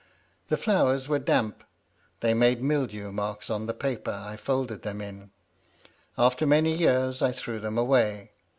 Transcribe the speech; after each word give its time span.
The 0.49 0.57
flowers 0.57 1.07
were 1.07 1.19
damp; 1.19 1.63
they 2.21 2.33
made 2.33 2.59
mildew 2.63 3.11
marks 3.11 3.51
on 3.51 3.67
the 3.67 3.73
paper 3.75 4.09
I 4.25 4.35
folded 4.35 4.81
them 4.81 4.99
in. 4.99 5.29
After 6.17 6.47
many 6.47 6.75
years 6.75 7.21
I 7.21 7.31
threw 7.31 7.59
them 7.59 7.77
away. 7.77 8.31